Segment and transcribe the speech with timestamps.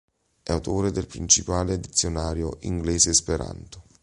[0.41, 3.83] È autore del principale dizionario inglese-esperanto.